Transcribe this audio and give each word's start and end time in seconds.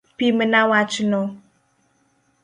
Pimna 0.17 0.61
wachno. 0.71 1.21